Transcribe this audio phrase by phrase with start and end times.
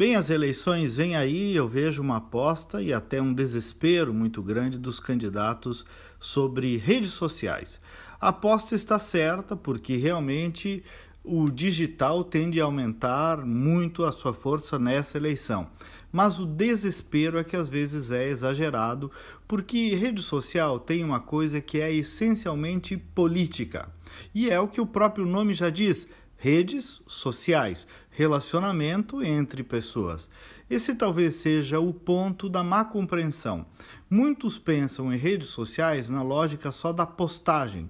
[0.00, 4.78] Bem, as eleições vêm aí, eu vejo uma aposta e até um desespero muito grande
[4.78, 5.84] dos candidatos
[6.18, 7.78] sobre redes sociais.
[8.18, 10.82] A aposta está certa porque realmente
[11.22, 15.68] o digital tende a aumentar muito a sua força nessa eleição.
[16.10, 19.10] Mas o desespero é que às vezes é exagerado,
[19.46, 23.86] porque rede social tem uma coisa que é essencialmente política.
[24.34, 26.08] E é o que o próprio nome já diz:
[26.38, 27.86] redes sociais,
[28.20, 30.28] relacionamento entre pessoas.
[30.68, 33.64] Esse talvez seja o ponto da má compreensão.
[34.10, 37.88] Muitos pensam em redes sociais na lógica só da postagem.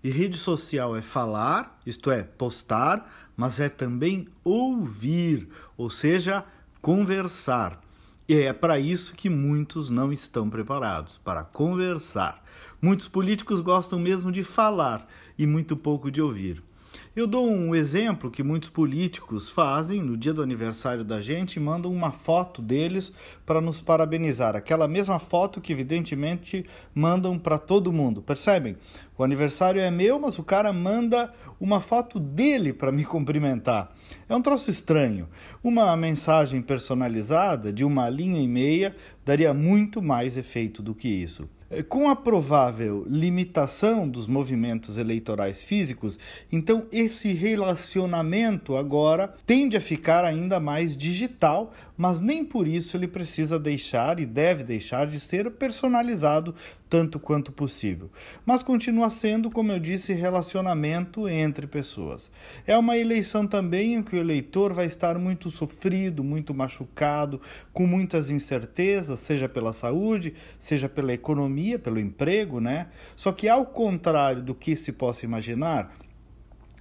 [0.00, 6.44] E rede social é falar, isto é, postar, mas é também ouvir, ou seja,
[6.80, 7.80] conversar.
[8.28, 12.40] E é para isso que muitos não estão preparados para conversar.
[12.80, 16.62] Muitos políticos gostam mesmo de falar e muito pouco de ouvir.
[17.14, 21.92] Eu dou um exemplo que muitos políticos fazem no dia do aniversário da gente mandam
[21.92, 23.12] uma foto deles
[23.44, 24.56] para nos parabenizar.
[24.56, 28.22] Aquela mesma foto que, evidentemente, mandam para todo mundo.
[28.22, 28.76] Percebem?
[29.16, 33.92] O aniversário é meu, mas o cara manda uma foto dele para me cumprimentar.
[34.28, 35.28] É um troço estranho.
[35.62, 41.48] Uma mensagem personalizada de uma linha e meia daria muito mais efeito do que isso.
[41.88, 46.18] Com a provável limitação dos movimentos eleitorais físicos,
[46.52, 53.06] então esse relacionamento agora tende a ficar ainda mais digital, mas nem por isso ele
[53.06, 56.52] precisa deixar e deve deixar de ser personalizado
[56.90, 58.10] tanto quanto possível.
[58.44, 62.28] Mas continua sendo, como eu disse, relacionamento entre pessoas.
[62.66, 67.40] É uma eleição também em que o eleitor vai estar muito sofrido, muito machucado,
[67.72, 72.88] com muitas incertezas, seja pela saúde, seja pela economia, pelo emprego, né?
[73.14, 75.94] Só que ao contrário do que se possa imaginar,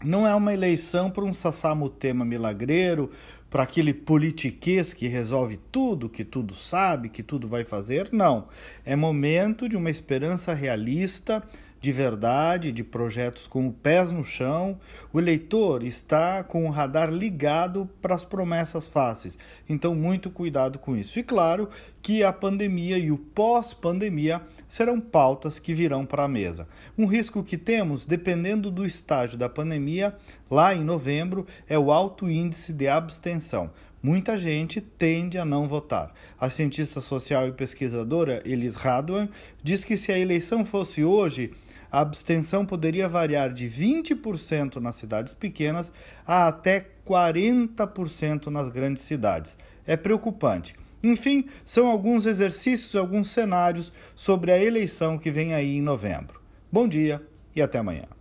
[0.03, 3.11] não é uma eleição para um sassamutema milagreiro,
[3.49, 8.09] para aquele politiquês que resolve tudo, que tudo sabe, que tudo vai fazer.
[8.11, 8.47] Não.
[8.85, 11.43] É momento de uma esperança realista
[11.81, 14.79] de verdade, de projetos com pés no chão,
[15.11, 19.35] o eleitor está com o radar ligado para as promessas fáceis.
[19.67, 21.17] Então, muito cuidado com isso.
[21.17, 21.67] E claro
[21.99, 26.67] que a pandemia e o pós-pandemia serão pautas que virão para a mesa.
[26.95, 30.15] Um risco que temos, dependendo do estágio da pandemia,
[30.51, 33.71] lá em novembro, é o alto índice de abstenção
[34.03, 36.11] muita gente tende a não votar.
[36.39, 39.29] A cientista social e pesquisadora Elis Radwan
[39.61, 41.51] diz que se a eleição fosse hoje,
[41.91, 45.91] a abstenção poderia variar de 20% nas cidades pequenas
[46.25, 49.57] a até 40% nas grandes cidades.
[49.85, 50.75] É preocupante.
[51.03, 56.39] Enfim, são alguns exercícios, alguns cenários sobre a eleição que vem aí em novembro.
[56.71, 57.21] Bom dia
[57.55, 58.20] e até amanhã.